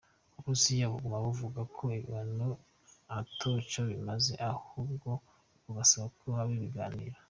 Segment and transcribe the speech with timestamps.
[0.37, 2.49] Uburusiya buguma buvuga ko ibihano
[3.17, 5.09] ata co bimaze ahubwo
[5.63, 7.17] bugasaba ko haba ibiganiro.